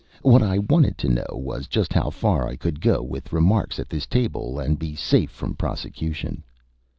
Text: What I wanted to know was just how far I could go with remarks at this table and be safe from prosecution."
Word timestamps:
What 0.23 0.41
I 0.41 0.57
wanted 0.57 0.97
to 0.97 1.09
know 1.09 1.27
was 1.43 1.67
just 1.67 1.93
how 1.93 2.09
far 2.09 2.47
I 2.47 2.55
could 2.55 2.81
go 2.81 3.03
with 3.03 3.31
remarks 3.31 3.77
at 3.77 3.87
this 3.87 4.07
table 4.07 4.57
and 4.57 4.79
be 4.79 4.95
safe 4.95 5.29
from 5.29 5.53
prosecution." 5.53 6.41